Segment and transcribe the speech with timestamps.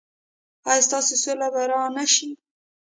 [0.69, 2.29] ایا ستاسو سوله به را نه شي؟